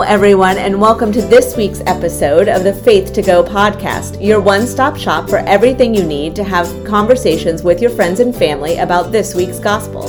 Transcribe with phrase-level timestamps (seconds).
[0.00, 4.40] Hello, everyone, and welcome to this week's episode of the Faith to Go podcast, your
[4.40, 8.78] one stop shop for everything you need to have conversations with your friends and family
[8.78, 10.08] about this week's gospel.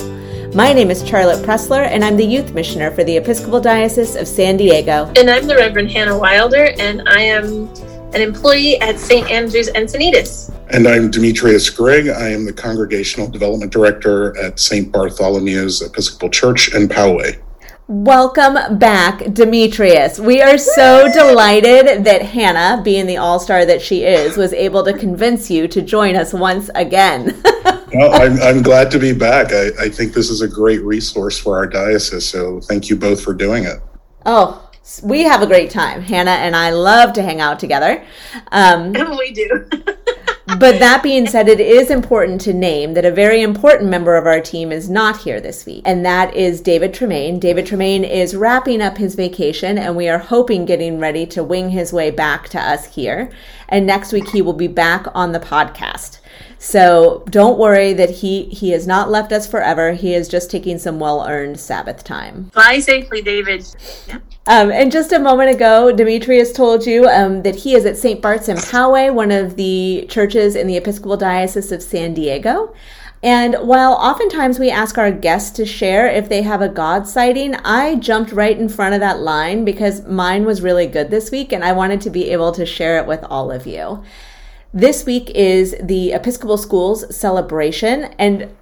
[0.55, 4.29] My name is Charlotte Pressler, and I'm the youth missioner for the Episcopal Diocese of
[4.29, 5.11] San Diego.
[5.17, 7.67] And I'm the Reverend Hannah Wilder, and I am
[8.13, 9.29] an employee at St.
[9.29, 10.55] Andrew's Encinitas.
[10.69, 12.07] And I'm Demetrius Gregg.
[12.07, 14.89] I am the Congregational Development Director at St.
[14.89, 17.41] Bartholomew's Episcopal Church in Poway.
[17.91, 20.17] Welcome back, Demetrius.
[20.17, 24.85] We are so delighted that Hannah, being the all star that she is, was able
[24.85, 27.37] to convince you to join us once again.
[27.93, 29.51] well, I'm, I'm glad to be back.
[29.51, 33.21] I, I think this is a great resource for our diocese, so thank you both
[33.21, 33.81] for doing it.
[34.25, 34.71] Oh,
[35.03, 36.01] we have a great time.
[36.01, 38.05] Hannah and I love to hang out together.
[38.53, 39.67] Um, we do.
[40.59, 44.25] but that being said, it is important to name that a very important member of
[44.25, 47.39] our team is not here this week, and that is David Tremaine.
[47.39, 51.69] David Tremaine is wrapping up his vacation, and we are hoping getting ready to wing
[51.69, 53.31] his way back to us here.
[53.69, 56.19] And next week, he will be back on the podcast.
[56.63, 59.93] So don't worry that he he has not left us forever.
[59.93, 62.51] He is just taking some well earned Sabbath time.
[62.53, 63.65] Fly safely, David.
[64.45, 68.21] Um, and just a moment ago, Demetrius told you um, that he is at St.
[68.21, 72.75] Bart's in Poway, one of the churches in the Episcopal Diocese of San Diego.
[73.23, 77.55] And while oftentimes we ask our guests to share if they have a God sighting,
[77.55, 81.51] I jumped right in front of that line because mine was really good this week
[81.51, 84.03] and I wanted to be able to share it with all of you.
[84.73, 88.55] This week is the Episcopal Schools celebration, and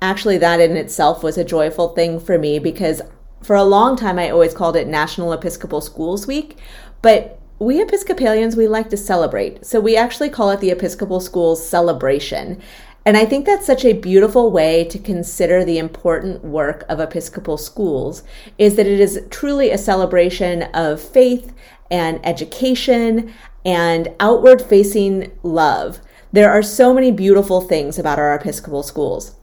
[0.00, 3.02] actually, that in itself was a joyful thing for me because
[3.42, 6.56] for a long time I always called it National Episcopal Schools Week,
[7.02, 9.66] but we Episcopalians, we like to celebrate.
[9.66, 12.58] So we actually call it the Episcopal Schools Celebration.
[13.04, 17.58] And I think that's such a beautiful way to consider the important work of Episcopal
[17.58, 18.22] schools
[18.58, 21.52] is that it is truly a celebration of faith
[21.90, 23.32] and education
[23.64, 26.00] and outward facing love.
[26.32, 29.34] There are so many beautiful things about our Episcopal schools.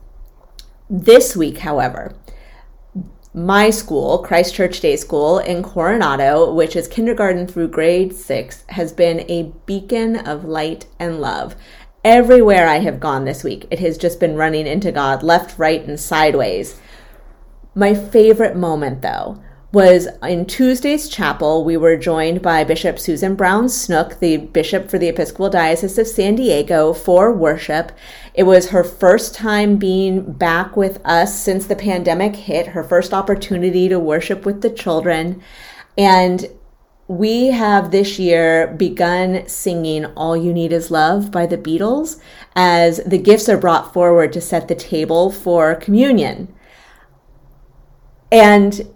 [0.88, 2.16] This week, however,
[3.32, 8.92] my school, Christ Church Day School in Coronado, which is kindergarten through grade six, has
[8.92, 11.54] been a beacon of light and love.
[12.04, 15.84] Everywhere I have gone this week, it has just been running into God left, right,
[15.86, 16.80] and sideways.
[17.74, 21.62] My favorite moment, though, was in Tuesday's chapel.
[21.62, 26.06] We were joined by Bishop Susan Brown Snook, the bishop for the Episcopal Diocese of
[26.06, 27.92] San Diego, for worship.
[28.32, 33.12] It was her first time being back with us since the pandemic hit, her first
[33.12, 35.42] opportunity to worship with the children.
[35.98, 36.48] And
[37.10, 42.20] we have this year begun singing All You Need Is Love by the Beatles
[42.54, 46.54] as the gifts are brought forward to set the table for communion.
[48.30, 48.88] And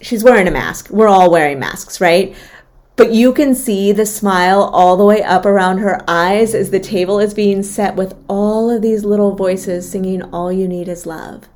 [0.00, 0.90] she's wearing a mask.
[0.90, 2.36] We're all wearing masks, right?
[2.94, 6.78] But you can see the smile all the way up around her eyes as the
[6.78, 11.04] table is being set with all of these little voices singing All You Need Is
[11.04, 11.48] Love.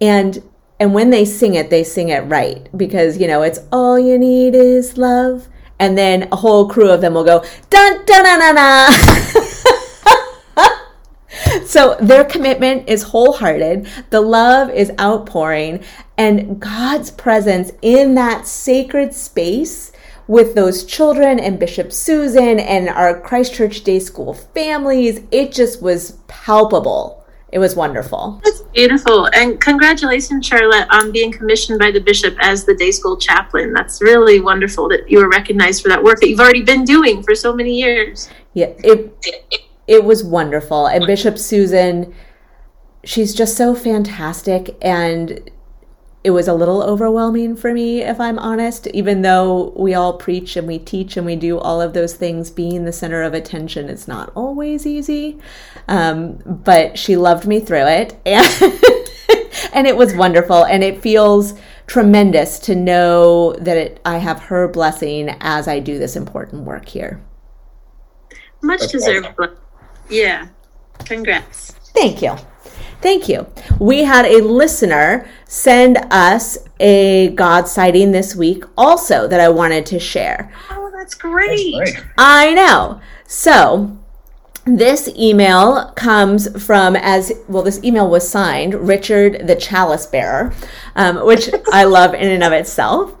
[0.00, 0.40] And
[0.80, 4.18] and when they sing it, they sing it right because you know it's all you
[4.18, 5.48] need is love.
[5.78, 8.92] And then a whole crew of them will go dun dun dun dun.
[11.66, 13.88] so their commitment is wholehearted.
[14.10, 15.82] The love is outpouring,
[16.16, 19.92] and God's presence in that sacred space
[20.26, 25.82] with those children and Bishop Susan and our Christ Church Day School families, it just
[25.82, 27.23] was palpable.
[27.54, 28.40] It was wonderful.
[28.42, 29.26] That's beautiful.
[29.32, 33.72] And congratulations, Charlotte, on being commissioned by the bishop as the day school chaplain.
[33.72, 37.22] That's really wonderful that you were recognized for that work that you've already been doing
[37.22, 38.28] for so many years.
[38.54, 39.16] Yeah, it,
[39.86, 40.88] it was wonderful.
[40.88, 42.12] And Bishop Susan,
[43.04, 44.76] she's just so fantastic.
[44.82, 45.48] And
[46.24, 50.56] it was a little overwhelming for me, if I'm honest, even though we all preach
[50.56, 53.90] and we teach and we do all of those things, being the center of attention
[53.90, 55.38] is not always easy.
[55.86, 58.16] Um, but she loved me through it.
[59.26, 60.64] And, and it was wonderful.
[60.64, 61.54] And it feels
[61.86, 66.88] tremendous to know that it, I have her blessing as I do this important work
[66.88, 67.22] here.
[68.62, 69.28] Much deserved.
[70.08, 70.48] Yeah.
[71.04, 71.72] Congrats.
[71.94, 72.36] Thank you.
[73.00, 73.46] Thank you.
[73.78, 79.86] We had a listener send us a God sighting this week also that I wanted
[79.86, 80.52] to share.
[80.70, 81.74] Oh, that's great.
[81.78, 82.06] That's great.
[82.18, 83.00] I know.
[83.26, 83.98] So,
[84.66, 90.54] this email comes from as well this email was signed richard the chalice bearer
[90.96, 93.14] um, which i love in and of itself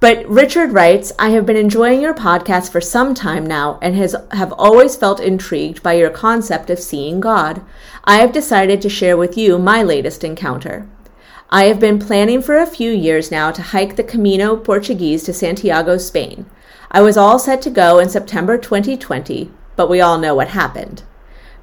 [0.00, 4.14] but Richard writes, I have been enjoying your podcast for some time now and has,
[4.30, 7.62] have always felt intrigued by your concept of seeing God.
[8.04, 10.88] I have decided to share with you my latest encounter.
[11.50, 15.32] I have been planning for a few years now to hike the Camino Portuguese to
[15.32, 16.46] Santiago, Spain.
[16.90, 21.02] I was all set to go in September 2020, but we all know what happened.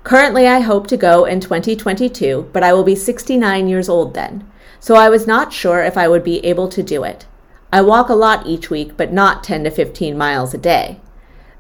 [0.04, 4.46] Currently, I hope to go in 2022, but I will be 69 years old then,
[4.80, 7.26] so I was not sure if I would be able to do it.
[7.76, 11.02] I walk a lot each week, but not 10 to 15 miles a day.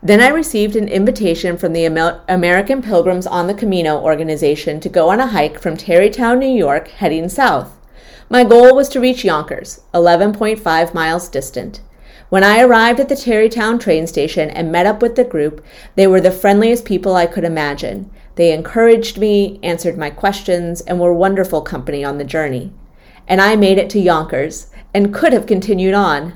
[0.02, 4.88] Then I received an invitation from the Amer- American Pilgrims on the Camino organization to
[4.88, 7.78] go on a hike from Tarrytown, New York, heading south.
[8.30, 11.82] My goal was to reach Yonkers, 11.5 miles distant.
[12.30, 15.66] When I arrived at the Tarrytown train station and met up with the group,
[15.96, 18.10] they were the friendliest people I could imagine.
[18.36, 22.72] They encouraged me, answered my questions, and were wonderful company on the journey.
[23.28, 26.34] And I made it to Yonkers and could have continued on.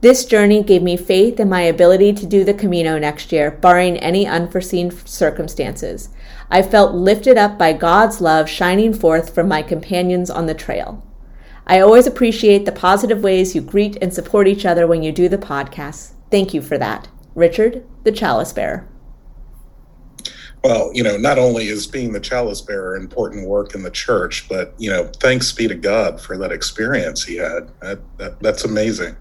[0.00, 3.98] This journey gave me faith in my ability to do the Camino next year, barring
[3.98, 6.08] any unforeseen circumstances.
[6.50, 11.04] I felt lifted up by God's love shining forth from my companions on the trail.
[11.66, 15.28] I always appreciate the positive ways you greet and support each other when you do
[15.28, 16.12] the podcast.
[16.30, 17.08] Thank you for that.
[17.34, 18.88] Richard, the chalice bearer.
[20.64, 24.48] Well, you know, not only is being the chalice bearer important work in the church,
[24.48, 27.70] but, you know, thanks be to God for that experience he had.
[27.80, 29.16] That, that, that's amazing.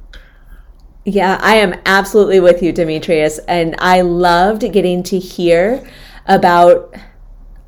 [1.06, 3.38] Yeah, I am absolutely with you, Demetrius.
[3.48, 5.88] And I loved getting to hear
[6.26, 6.96] about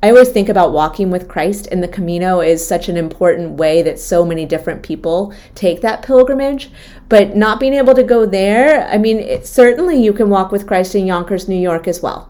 [0.02, 3.82] I always think about walking with Christ, and the Camino is such an important way
[3.82, 6.70] that so many different people take that pilgrimage.
[7.10, 10.66] But not being able to go there, I mean, it, certainly you can walk with
[10.66, 12.29] Christ in Yonkers, New York as well.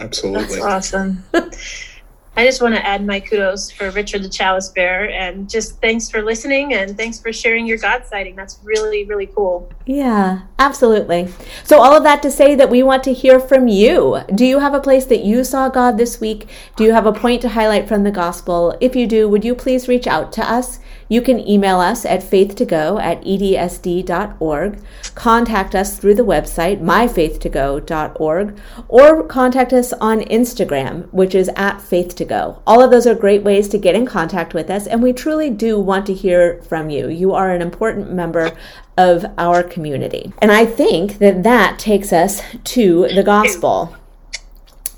[0.00, 0.60] Absolutely.
[0.60, 1.24] That's awesome.
[2.36, 6.08] I just want to add my kudos for Richard the Chalice Bearer and just thanks
[6.08, 8.36] for listening and thanks for sharing your God sighting.
[8.36, 9.70] That's really, really cool.
[9.84, 11.28] Yeah, absolutely.
[11.64, 14.20] So, all of that to say that we want to hear from you.
[14.34, 16.48] Do you have a place that you saw God this week?
[16.76, 18.76] Do you have a point to highlight from the gospel?
[18.80, 20.78] If you do, would you please reach out to us?
[21.10, 24.78] You can email us at faith2go at edsd.org,
[25.16, 31.78] contact us through the website myfaith2go.org, or contact us on Instagram, which is at
[32.20, 32.62] faith2go.
[32.66, 35.50] All of those are great ways to get in contact with us, and we truly
[35.50, 37.08] do want to hear from you.
[37.08, 38.56] You are an important member
[38.96, 40.32] of our community.
[40.42, 43.96] And I think that that takes us to the gospel.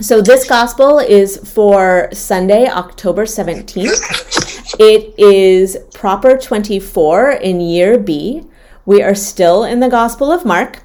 [0.00, 4.78] So, this gospel is for Sunday, October 17th.
[4.80, 8.42] It is proper 24 in year B.
[8.84, 10.82] We are still in the Gospel of Mark.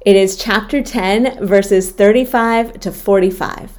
[0.00, 3.78] It is chapter 10, verses 35 to 45.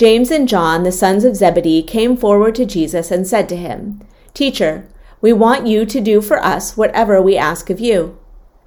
[0.00, 4.00] James and John, the sons of Zebedee, came forward to Jesus and said to him,
[4.32, 4.88] Teacher,
[5.20, 8.18] we want you to do for us whatever we ask of you.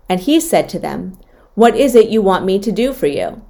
[0.07, 1.18] And he said to them,
[1.56, 3.41] What is it you want me to do for you?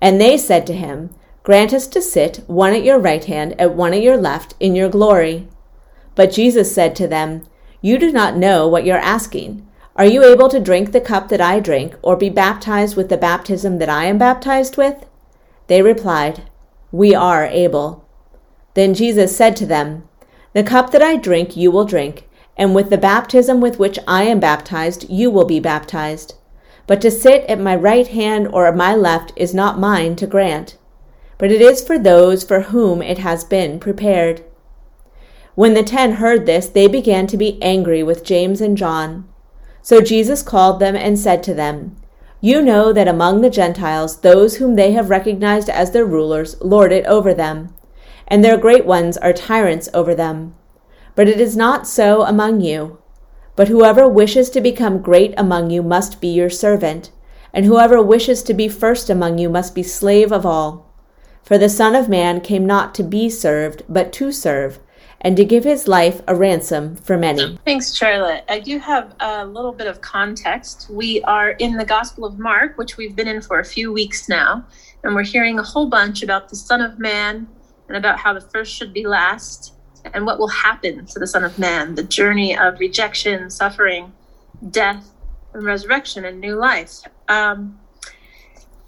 [0.00, 1.14] And they said to him,
[1.44, 4.74] Grant us to sit, one at your right hand, and one at your left, in
[4.74, 5.46] your glory.
[6.16, 7.44] But Jesus said to them,
[7.80, 9.64] You do not know what you're asking.
[9.94, 13.16] Are you able to drink the cup that I drink, or be baptized with the
[13.16, 15.06] baptism that I am baptized with?
[15.68, 16.42] They replied,
[16.92, 18.06] We are able.
[18.74, 20.06] Then Jesus said to them,
[20.52, 24.24] The cup that I drink you will drink, and with the baptism with which I
[24.24, 26.34] am baptized you will be baptized.
[26.86, 30.26] But to sit at my right hand or at my left is not mine to
[30.26, 30.76] grant,
[31.38, 34.44] but it is for those for whom it has been prepared.
[35.54, 39.28] When the ten heard this, they began to be angry with James and John.
[39.80, 41.96] So Jesus called them and said to them,
[42.44, 46.90] You know that among the Gentiles, those whom they have recognized as their rulers lord
[46.90, 47.72] it over them,
[48.26, 50.56] and their great ones are tyrants over them.
[51.14, 52.98] But it is not so among you.
[53.54, 57.12] But whoever wishes to become great among you must be your servant,
[57.54, 60.92] and whoever wishes to be first among you must be slave of all.
[61.44, 64.80] For the Son of Man came not to be served, but to serve,
[65.22, 67.58] and to give his life a ransom for many.
[67.64, 68.44] Thanks, Charlotte.
[68.48, 70.88] I do have a little bit of context.
[70.90, 74.28] We are in the Gospel of Mark, which we've been in for a few weeks
[74.28, 74.66] now,
[75.04, 77.48] and we're hearing a whole bunch about the Son of Man
[77.88, 79.74] and about how the first should be last
[80.12, 84.12] and what will happen to the Son of Man, the journey of rejection, suffering,
[84.70, 85.08] death,
[85.54, 87.02] and resurrection and new life.
[87.28, 87.78] Um,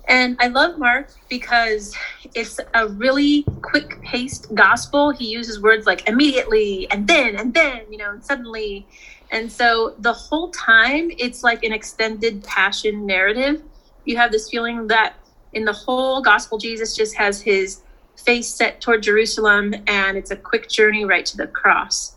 [0.08, 1.96] and I love Mark because
[2.34, 5.10] it's a really quick paced gospel.
[5.10, 8.86] He uses words like immediately and then and then, you know, and suddenly.
[9.30, 13.62] And so the whole time it's like an extended passion narrative.
[14.04, 15.14] You have this feeling that
[15.54, 17.82] in the whole gospel, Jesus just has his
[18.16, 22.16] face set toward Jerusalem, and it's a quick journey right to the cross.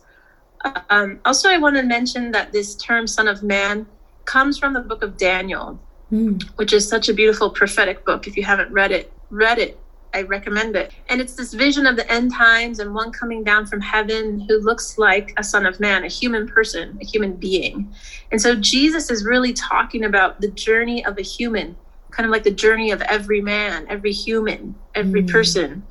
[0.90, 3.86] Um, also, I want to mention that this term "Son of Man"
[4.24, 5.78] comes from the book of Daniel,
[6.12, 6.42] mm.
[6.56, 8.26] which is such a beautiful prophetic book.
[8.26, 9.78] If you haven't read it, read it.
[10.14, 10.92] I recommend it.
[11.08, 14.58] And it's this vision of the end times and one coming down from heaven who
[14.60, 17.92] looks like a son of man, a human person, a human being.
[18.32, 21.76] And so Jesus is really talking about the journey of a human,
[22.10, 25.30] kind of like the journey of every man, every human, every mm.
[25.30, 25.82] person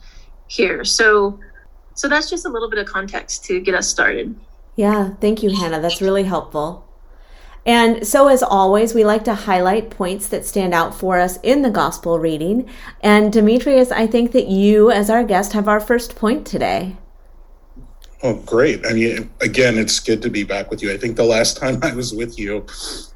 [0.48, 0.84] here.
[0.84, 1.40] So
[1.94, 4.36] so that's just a little bit of context to get us started.
[4.76, 5.82] Yeah, thank you, Hannah.
[5.82, 6.87] That's really helpful.
[7.68, 11.64] And so, as always, we like to highlight points that stand out for us in
[11.64, 12.70] the gospel reading.
[13.02, 16.96] And Demetrius, I think that you, as our guest, have our first point today.
[18.24, 18.86] Oh, great.
[18.86, 20.94] I mean, again, it's good to be back with you.
[20.94, 22.66] I think the last time I was with you,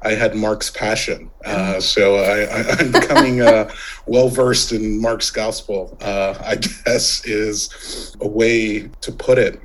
[0.02, 1.30] I had Mark's Passion.
[1.46, 3.72] Uh, so I, am becoming uh,
[4.04, 9.62] well versed in Mark's Gospel, uh, I guess, is a way to put it.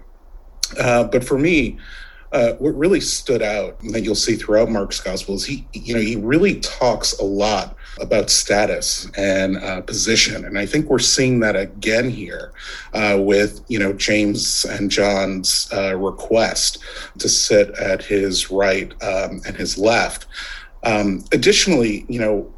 [0.79, 1.77] Uh, but for me,
[2.31, 6.01] uh, what really stood out that you'll see throughout Mark's gospel is he, you know,
[6.01, 11.39] he really talks a lot about status and uh, position, and I think we're seeing
[11.39, 12.51] that again here
[12.93, 16.79] uh, with you know James and John's uh, request
[17.17, 20.27] to sit at his right um, and his left.
[20.83, 22.53] Um, additionally, you know,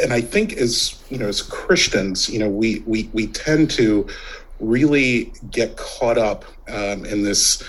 [0.00, 4.06] and I think as you know, as Christians, you know, we we we tend to
[4.60, 7.62] really get caught up um, in this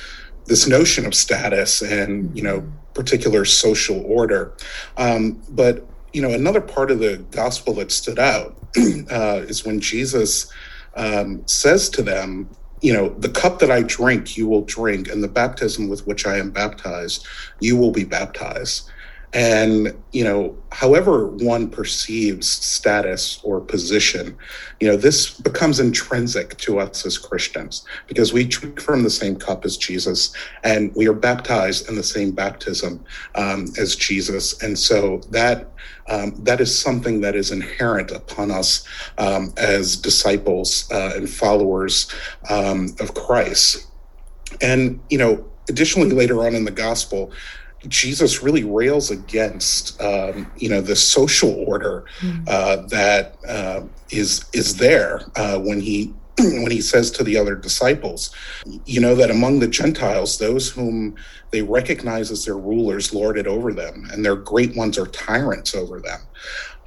[0.46, 4.54] this notion of status and you know particular social order.
[4.98, 8.56] Um, but you know another part of the gospel that stood out
[9.12, 10.52] uh, is when Jesus
[10.96, 12.50] um, says to them,
[12.82, 16.28] you know, the cup that I drink, you will drink, and the baptism with which
[16.28, 17.26] I am baptized,
[17.62, 18.90] you will be baptized.
[19.34, 24.38] And, you know, however one perceives status or position,
[24.80, 29.36] you know, this becomes intrinsic to us as Christians because we drink from the same
[29.36, 34.62] cup as Jesus and we are baptized in the same baptism um, as Jesus.
[34.62, 35.70] And so that
[36.10, 38.86] um, that is something that is inherent upon us
[39.18, 42.14] um, as disciples uh, and followers
[42.50, 43.88] um, of Christ.
[44.62, 47.32] And, you know, additionally, later on in the gospel,
[47.88, 52.44] Jesus really rails against, um, you know, the social order hmm.
[52.48, 57.56] uh, that uh, is is there uh, when he when he says to the other
[57.56, 58.34] disciples,
[58.86, 61.16] you know, that among the Gentiles, those whom
[61.52, 65.76] they recognize as their rulers lord it over them, and their great ones are tyrants
[65.76, 66.20] over them.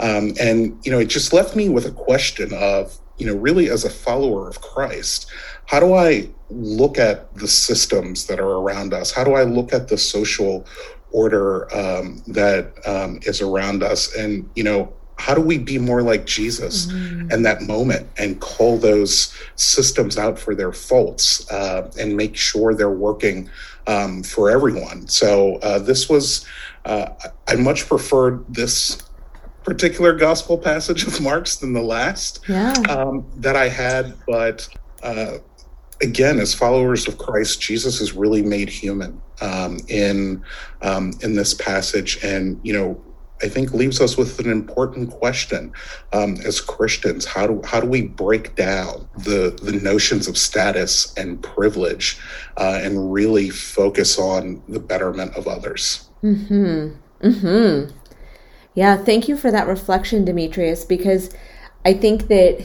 [0.01, 3.71] Um, and you know, it just left me with a question of, you know, really
[3.71, 5.31] as a follower of Christ,
[5.67, 9.11] how do I look at the systems that are around us?
[9.13, 10.67] How do I look at the social
[11.11, 14.15] order um, that um, is around us?
[14.15, 17.31] And, you know, how do we be more like Jesus mm-hmm.
[17.33, 22.75] in that moment and call those systems out for their faults uh, and make sure
[22.75, 23.51] they're working
[23.87, 25.09] um, for everyone?
[25.09, 26.47] So uh, this was,
[26.85, 27.09] uh,
[27.49, 29.03] I much preferred this
[29.65, 32.73] particular gospel passage of Mark's than the last yeah.
[32.89, 34.15] um, that I had.
[34.29, 34.69] But
[35.03, 35.39] uh,
[36.03, 40.43] again, as followers of Christ, Jesus is really made human um, in
[40.83, 43.01] um, in this passage, and you know.
[43.43, 45.71] I think leaves us with an important question
[46.15, 47.27] um, as Christians.
[47.27, 52.19] How do how do we break down the the notions of status and privilege,
[52.57, 56.09] uh, and really focus on the betterment of others?
[56.23, 56.93] Hmm.
[57.21, 57.91] Hmm.
[58.73, 61.31] Yeah, thank you for that reflection, Demetrius, because
[61.85, 62.65] I think that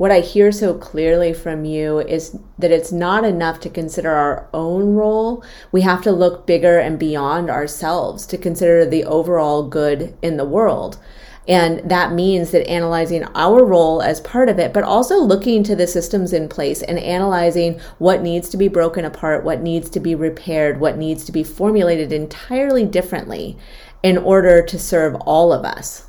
[0.00, 4.48] what I hear so clearly from you is that it's not enough to consider our
[4.54, 5.44] own role.
[5.72, 10.46] We have to look bigger and beyond ourselves to consider the overall good in the
[10.46, 10.98] world.
[11.46, 15.76] And that means that analyzing our role as part of it, but also looking to
[15.76, 20.00] the systems in place and analyzing what needs to be broken apart, what needs to
[20.00, 23.58] be repaired, what needs to be formulated entirely differently
[24.02, 26.06] in order to serve all of us.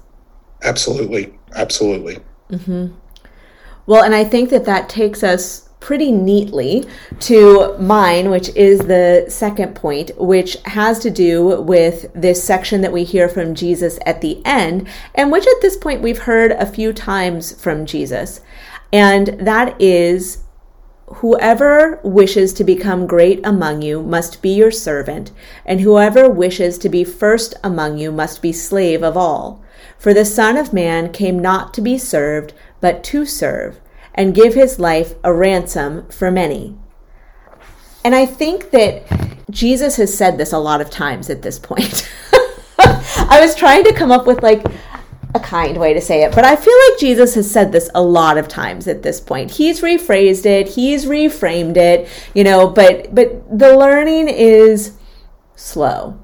[0.63, 1.37] Absolutely.
[1.55, 2.19] Absolutely.
[2.49, 2.95] Mm-hmm.
[3.91, 6.85] Well, and I think that that takes us pretty neatly
[7.19, 12.93] to mine, which is the second point, which has to do with this section that
[12.93, 16.65] we hear from Jesus at the end, and which at this point we've heard a
[16.65, 18.39] few times from Jesus.
[18.93, 20.45] And that is
[21.15, 25.31] Whoever wishes to become great among you must be your servant,
[25.65, 29.61] and whoever wishes to be first among you must be slave of all.
[29.97, 33.79] For the Son of Man came not to be served, but to serve,
[34.13, 36.75] and give his life a ransom for many.
[38.03, 39.03] And I think that
[39.49, 42.09] Jesus has said this a lot of times at this point.
[42.79, 44.65] I was trying to come up with like
[45.33, 48.01] a kind way to say it, but I feel like Jesus has said this a
[48.01, 49.51] lot of times at this point.
[49.51, 54.93] He's rephrased it, he's reframed it, you know, but but the learning is
[55.55, 56.20] slow.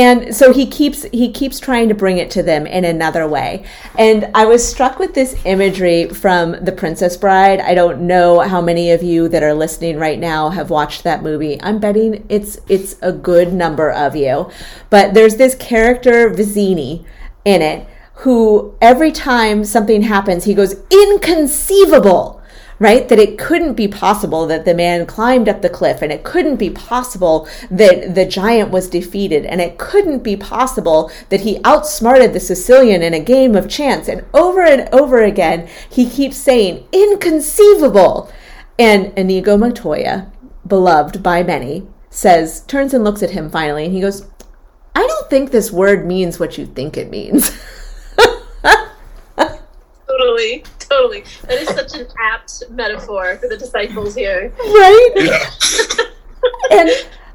[0.00, 3.66] And so he keeps he keeps trying to bring it to them in another way.
[3.98, 7.60] And i was struck with this imagery from the princess bride.
[7.60, 11.22] I don't know how many of you that are listening right now have watched that
[11.22, 11.60] movie.
[11.62, 14.50] I'm betting it's it's a good number of you.
[14.88, 17.04] But there's this character Vizzini
[17.44, 17.86] in it
[18.24, 22.39] who every time something happens he goes inconceivable
[22.80, 23.08] right?
[23.08, 26.56] That it couldn't be possible that the man climbed up the cliff and it couldn't
[26.56, 32.32] be possible that the giant was defeated and it couldn't be possible that he outsmarted
[32.32, 34.08] the Sicilian in a game of chance.
[34.08, 38.32] And over and over again, he keeps saying, inconceivable.
[38.78, 40.32] And Inigo Montoya,
[40.66, 44.26] beloved by many, says, turns and looks at him finally, and he goes,
[44.96, 47.50] I don't think this word means what you think it means.
[50.06, 51.24] totally, totally.
[51.42, 54.52] That is such an apt metaphor for the disciples here.
[54.58, 55.10] Right?
[55.16, 55.50] Yeah.
[56.70, 56.90] and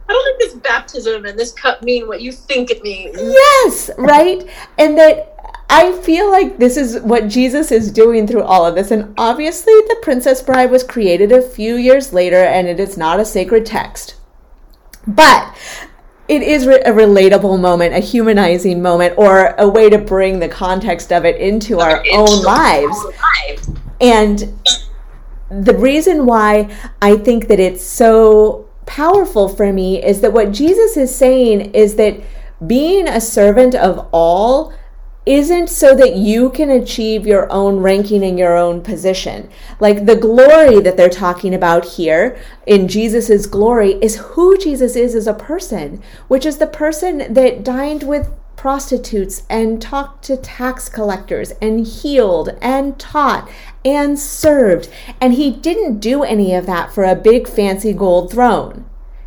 [0.07, 3.15] I don't think this baptism and this cup mean what you think it means.
[3.17, 4.47] yes, right?
[4.77, 5.35] And that
[5.69, 8.91] I feel like this is what Jesus is doing through all of this.
[8.91, 13.19] And obviously, the Princess Bride was created a few years later, and it is not
[13.19, 14.15] a sacred text.
[15.07, 15.57] But
[16.27, 20.49] it is re- a relatable moment, a humanizing moment, or a way to bring the
[20.49, 22.97] context of it into our own lives.
[24.01, 24.59] And
[25.49, 30.97] the reason why I think that it's so powerful for me is that what Jesus
[30.97, 32.19] is saying is that
[32.65, 34.73] being a servant of all
[35.25, 39.49] isn't so that you can achieve your own ranking and your own position.
[39.79, 45.15] Like the glory that they're talking about here in Jesus's glory is who Jesus is
[45.15, 50.89] as a person, which is the person that dined with prostitutes and talked to tax
[50.89, 53.49] collectors and healed and taught
[53.83, 54.89] and served.
[55.19, 58.85] And he didn't do any of that for a big fancy gold throne.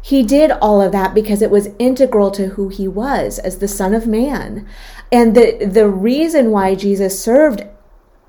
[0.08, 3.68] He did all of that because it was integral to who he was as the
[3.68, 4.66] Son of Man.
[5.12, 7.66] And the, the reason why Jesus served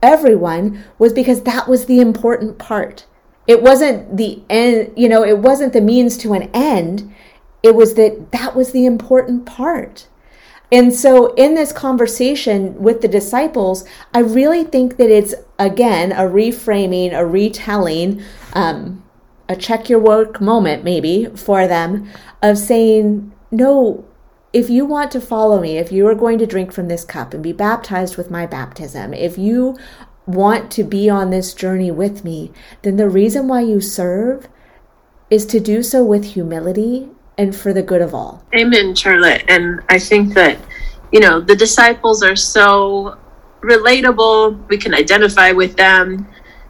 [0.03, 3.05] everyone was because that was the important part.
[3.47, 7.15] It wasn't the end, you know, it wasn't the means to an end.
[7.63, 10.09] It was that that was the important part.
[10.73, 16.23] And so, in this conversation with the disciples, I really think that it's again a
[16.23, 19.01] reframing, a retelling, um,
[19.49, 22.07] a check your work moment, maybe for them
[22.41, 24.05] of saying, no,
[24.53, 27.33] if you want to follow me, if you are going to drink from this cup
[27.33, 29.77] and be baptized with my baptism, if you
[30.25, 32.51] want to be on this journey with me,
[32.83, 34.47] then the reason why you serve
[35.29, 38.43] is to do so with humility and for the good of all.
[38.55, 39.43] Amen, Charlotte.
[39.47, 40.59] And I think that,
[41.11, 43.17] you know, the disciples are so
[43.61, 44.67] relatable.
[44.67, 46.27] We can identify with them.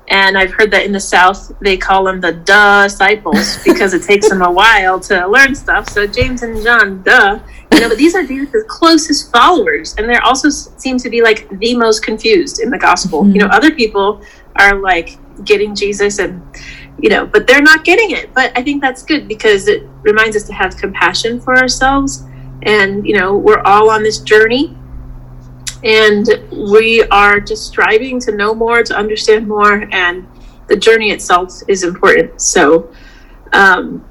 [0.09, 4.01] And I've heard that in the South, they call them the duh disciples because it
[4.03, 5.87] takes them a while to learn stuff.
[5.89, 7.39] So James and John, duh.
[7.71, 9.93] You know, but these are Jesus' closest followers.
[9.97, 13.21] And they're also seem to be like the most confused in the gospel.
[13.21, 13.33] Mm-hmm.
[13.33, 14.21] You know, other people
[14.55, 16.41] are like getting Jesus and,
[16.99, 18.33] you know, but they're not getting it.
[18.33, 22.23] But I think that's good because it reminds us to have compassion for ourselves.
[22.63, 24.75] And, you know, we're all on this journey
[25.83, 30.27] and we are just striving to know more to understand more and
[30.67, 32.39] the journey itself is important.
[32.41, 32.91] So
[33.53, 34.05] um,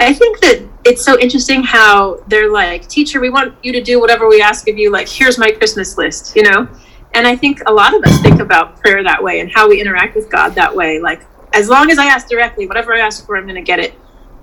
[0.00, 4.00] i think that it's so interesting how they're like teacher we want you to do
[4.00, 6.68] whatever we ask of you like here's my christmas list you know?
[7.14, 9.80] And i think a lot of us think about prayer that way and how we
[9.80, 10.98] interact with god that way.
[11.00, 11.22] Like
[11.52, 13.94] as long as i ask directly whatever i ask for i'm going to get it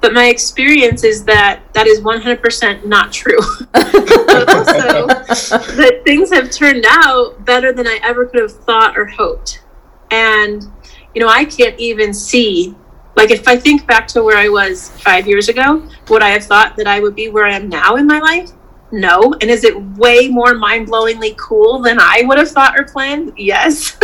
[0.02, 3.38] but my experience is that that is 100% not true.
[3.72, 9.06] but also that things have turned out better than I ever could have thought or
[9.06, 9.64] hoped.
[10.10, 10.66] And,
[11.14, 12.76] you know, I can't even see,
[13.16, 16.44] like, if I think back to where I was five years ago, would I have
[16.44, 18.52] thought that I would be where I am now in my life?
[18.92, 19.34] No.
[19.40, 23.34] And is it way more mind blowingly cool than I would have thought or planned?
[23.38, 23.98] Yes.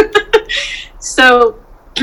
[1.00, 1.60] so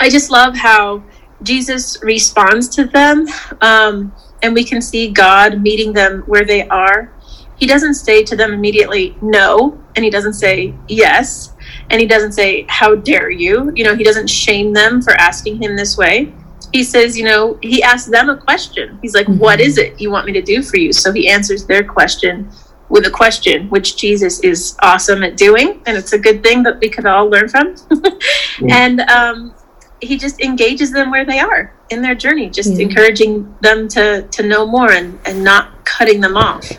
[0.00, 1.02] I just love how
[1.42, 3.26] Jesus responds to them,
[3.60, 7.12] um, and we can see God meeting them where they are.
[7.56, 11.52] He doesn't say to them immediately, no, and he doesn't say yes,
[11.90, 13.72] and he doesn't say, how dare you?
[13.74, 16.32] You know, he doesn't shame them for asking him this way.
[16.72, 18.98] He says, you know, he asks them a question.
[19.02, 19.40] He's like, mm-hmm.
[19.40, 20.92] what is it you want me to do for you?
[20.92, 22.50] So he answers their question
[22.88, 26.78] with a question, which Jesus is awesome at doing, and it's a good thing that
[26.80, 27.74] we could all learn from.
[28.68, 29.54] And um,
[30.00, 32.86] he just engages them where they are in their journey, just yeah.
[32.86, 36.70] encouraging them to to know more and and not cutting them off.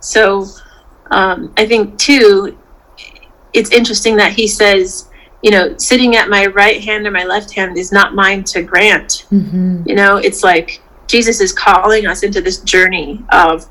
[0.00, 0.46] So
[1.10, 2.58] um, I think too,
[3.52, 5.08] it's interesting that he says,
[5.42, 8.62] you know, sitting at my right hand or my left hand is not mine to
[8.62, 9.26] grant.
[9.30, 9.82] Mm-hmm.
[9.86, 13.68] You know, it's like Jesus is calling us into this journey of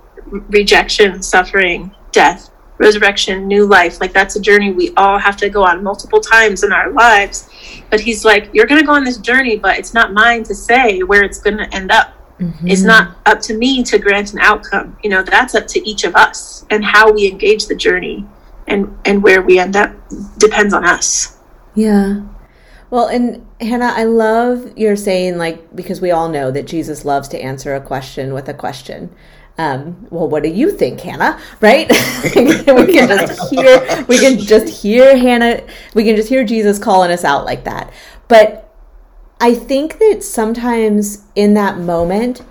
[0.50, 4.02] rejection, suffering, death, resurrection, new life.
[4.02, 7.50] Like that's a journey we all have to go on multiple times in our lives.
[7.90, 10.56] But he's like, you're going to go on this journey, but it's not mine to
[10.56, 12.14] say where it's going to end up.
[12.40, 12.68] Mm-hmm.
[12.68, 14.98] It's not up to me to grant an outcome.
[15.04, 18.26] You know, that's up to each of us and how we engage the journey
[18.68, 19.94] and and where we end up
[20.38, 21.38] depends on us.
[21.76, 22.22] Yeah.
[22.90, 27.28] Well, and Hannah, I love your saying like because we all know that Jesus loves
[27.30, 29.16] to answer a question with a question.
[29.58, 31.40] Um, well, what do you think, Hannah?
[31.62, 31.90] Right?
[32.36, 35.64] we can just hear we can just hear Hannah
[35.94, 37.92] we can just hear Jesus calling us out like that.
[38.28, 38.74] But
[39.40, 42.42] I think that sometimes in that moment,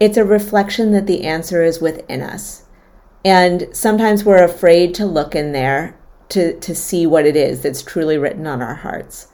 [0.00, 2.64] it's a reflection that the answer is within us.
[3.24, 5.96] And sometimes we're afraid to look in there
[6.30, 9.28] to, to see what it is that's truly written on our hearts.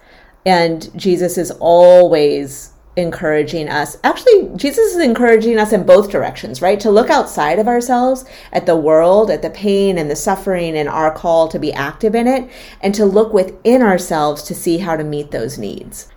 [0.45, 3.97] And Jesus is always encouraging us.
[4.03, 6.81] Actually, Jesus is encouraging us in both directions, right?
[6.81, 10.89] To look outside of ourselves at the world, at the pain and the suffering and
[10.89, 14.97] our call to be active in it, and to look within ourselves to see how
[14.97, 16.09] to meet those needs.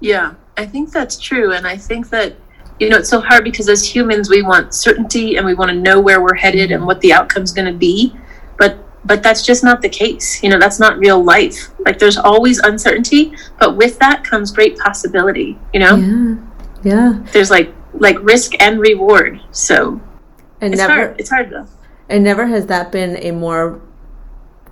[0.00, 1.52] Yeah, I think that's true.
[1.52, 2.36] And I think that,
[2.78, 5.76] you know, it's so hard because as humans, we want certainty and we want to
[5.76, 8.14] know where we're headed and what the outcome's going to be.
[9.04, 10.42] But but that's just not the case.
[10.42, 11.70] You know, that's not real life.
[11.80, 15.96] Like there's always uncertainty, but with that comes great possibility, you know?
[15.96, 16.36] Yeah.
[16.82, 17.22] Yeah.
[17.32, 19.40] There's like like risk and reward.
[19.52, 20.00] So
[20.60, 21.20] and it's never hard.
[21.20, 21.66] It's hard though.
[22.08, 23.80] And never has that been a more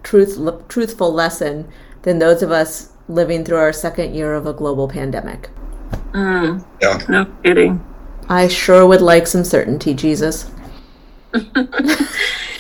[0.03, 1.69] truth truthful lesson
[2.03, 5.51] than those of us living through our second year of a global pandemic.
[6.13, 7.01] Mm, yeah.
[7.09, 7.85] No kidding.
[8.29, 10.51] I sure would like some certainty, Jesus.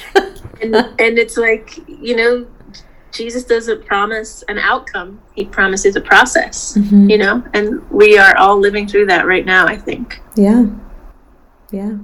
[0.62, 2.46] and, and it's like, you know,
[3.12, 7.11] Jesus doesn't promise an outcome, he promises a process, mm-hmm.
[7.11, 10.20] you know, and we are all living through that right now, I think.
[10.35, 10.66] Yeah.
[11.70, 11.98] Yeah.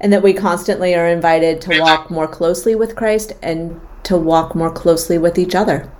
[0.00, 4.54] And that we constantly are invited to walk more closely with Christ and to walk
[4.54, 5.90] more closely with each other.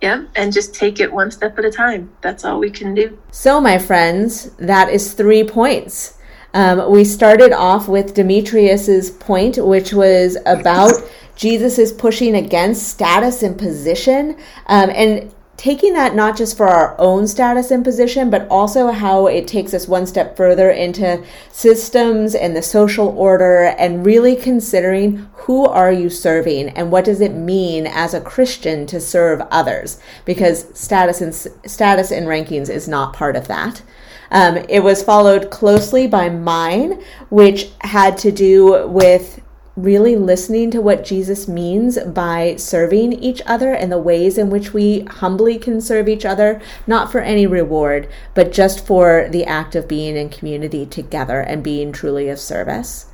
[0.00, 2.14] Yeah, and just take it one step at a time.
[2.20, 3.18] That's all we can do.
[3.30, 6.13] So, my friends, that is three points.
[6.54, 10.92] Um, we started off with Demetrius's point, which was about
[11.36, 14.38] Jesus is pushing against status and position.
[14.66, 19.26] Um, and taking that not just for our own status and position, but also how
[19.26, 25.28] it takes us one step further into systems and the social order and really considering
[25.34, 30.00] who are you serving and what does it mean as a Christian to serve others?
[30.24, 33.82] Because status and status and rankings is not part of that.
[34.30, 39.40] Um, it was followed closely by mine, which had to do with
[39.76, 44.72] really listening to what Jesus means by serving each other and the ways in which
[44.72, 49.74] we humbly can serve each other, not for any reward, but just for the act
[49.74, 53.06] of being in community together and being truly of service.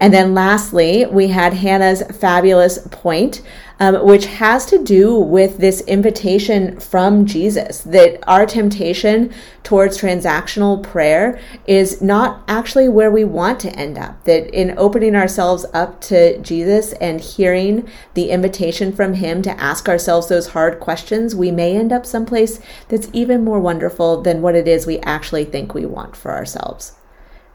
[0.00, 3.42] And then lastly, we had Hannah's fabulous point,
[3.78, 10.82] um, which has to do with this invitation from Jesus that our temptation towards transactional
[10.82, 14.22] prayer is not actually where we want to end up.
[14.24, 19.88] That in opening ourselves up to Jesus and hearing the invitation from Him to ask
[19.88, 24.56] ourselves those hard questions, we may end up someplace that's even more wonderful than what
[24.56, 26.92] it is we actually think we want for ourselves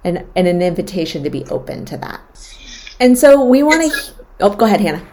[0.03, 2.21] and, and an invitation to be open to that.
[2.99, 4.13] And so we want to.
[4.41, 5.05] Oh, go ahead, Hannah.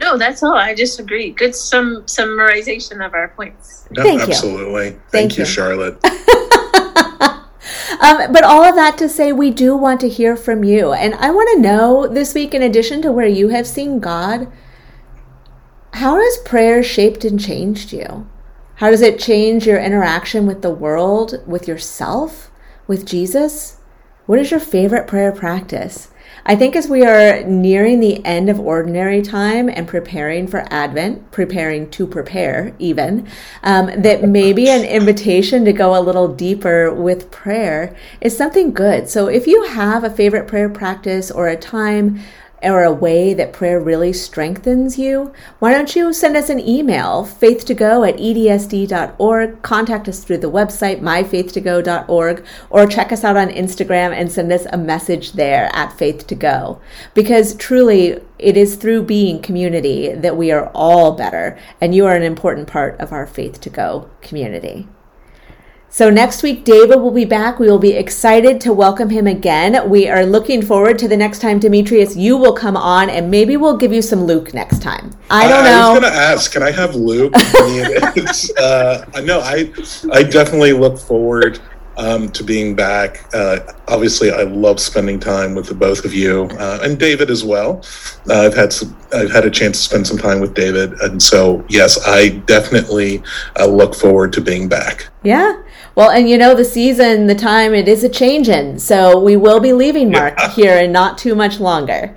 [0.00, 0.54] No, that's all.
[0.54, 1.30] I just agree.
[1.30, 3.86] Good sum summarization of our points.
[3.90, 4.86] No, Thank absolutely.
[4.86, 4.90] You.
[4.90, 5.94] Thank, Thank you, you, Charlotte.
[8.00, 10.92] um, but all of that to say, we do want to hear from you.
[10.92, 14.50] And I want to know this week, in addition to where you have seen God,
[15.94, 18.28] how has prayer shaped and changed you?
[18.76, 22.47] How does it change your interaction with the world, with yourself?
[22.88, 23.76] With Jesus?
[24.26, 26.08] What is your favorite prayer practice?
[26.44, 31.30] I think as we are nearing the end of ordinary time and preparing for Advent,
[31.30, 33.28] preparing to prepare even,
[33.62, 39.08] um, that maybe an invitation to go a little deeper with prayer is something good.
[39.08, 42.20] So if you have a favorite prayer practice or a time
[42.62, 47.24] or a way that prayer really strengthens you, why don't you send us an email,
[47.24, 54.12] faith2go at edsd.org, contact us through the website, myfaith2go.org, or check us out on Instagram
[54.12, 56.80] and send us a message there at faith2go.
[57.14, 62.14] Because truly, it is through being community that we are all better, and you are
[62.14, 64.86] an important part of our Faith to Go community.
[65.90, 67.58] So next week, David will be back.
[67.58, 69.88] We will be excited to welcome him again.
[69.88, 73.56] We are looking forward to the next time, Demetrius, you will come on, and maybe
[73.56, 75.10] we'll give you some Luke next time.
[75.30, 75.70] I don't know.
[75.70, 77.32] I was going to ask, can I have Luke?
[77.34, 78.26] I mean,
[78.58, 79.72] uh, no, I,
[80.12, 81.58] I definitely look forward
[81.98, 83.24] um, to being back.
[83.34, 87.44] Uh, obviously, I love spending time with the both of you uh, and David as
[87.44, 87.82] well.
[88.28, 91.20] Uh, I've had some, I've had a chance to spend some time with David, and
[91.20, 93.22] so yes, I definitely
[93.58, 95.08] uh, look forward to being back.
[95.22, 95.62] Yeah.
[95.98, 98.78] Well, and you know, the season, the time, it is a change in.
[98.78, 100.50] So we will be leaving Mark yeah.
[100.52, 102.16] here in not too much longer.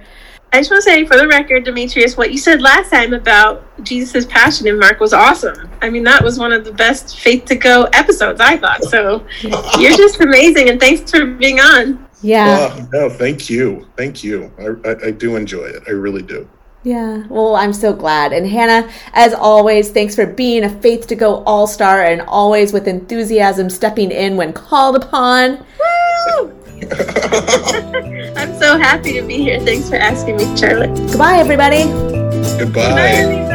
[0.53, 3.63] I just want to say for the record, Demetrius, what you said last time about
[3.83, 5.67] Jesus' passion in Mark was awesome.
[5.81, 8.83] I mean, that was one of the best Faith to Go episodes, I thought.
[8.83, 9.25] So
[9.79, 12.07] you're just amazing, and thanks for being on.
[12.21, 12.69] Yeah.
[12.71, 13.87] Uh, no, thank you.
[13.97, 14.51] Thank you.
[14.59, 15.81] I, I, I do enjoy it.
[15.87, 16.47] I really do.
[16.83, 18.33] Yeah, well, I'm so glad.
[18.33, 22.73] And Hannah, as always, thanks for being a Faith to Go All Star and always
[22.73, 25.57] with enthusiasm stepping in when called upon.
[25.57, 26.57] Woo!
[28.35, 29.59] I'm so happy to be here.
[29.59, 30.95] Thanks for asking me, Charlotte.
[30.95, 31.83] Goodbye, everybody.
[32.57, 32.71] Goodbye.
[32.73, 33.50] Goodbye